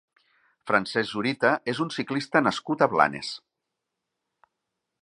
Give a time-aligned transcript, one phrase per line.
[0.69, 3.31] Francesc Zurita és un ciclista nascut a Blanes.